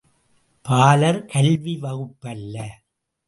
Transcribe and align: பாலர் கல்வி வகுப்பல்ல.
பாலர் 0.65 1.25
கல்வி 1.25 1.77
வகுப்பல்ல. 1.81 2.55